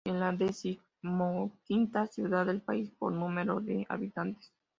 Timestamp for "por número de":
2.97-3.85